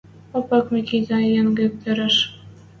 Опак 0.37 0.65
Микитӓ 0.73 1.19
Йынгы 1.33 1.65
тӹреш 1.81 2.15